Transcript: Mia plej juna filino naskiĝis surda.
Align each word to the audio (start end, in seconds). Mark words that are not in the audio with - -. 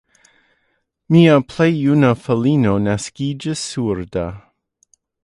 Mia 1.15 1.35
plej 1.51 1.69
juna 1.81 2.09
filino 2.23 2.73
naskiĝis 2.87 3.67
surda. 3.75 4.29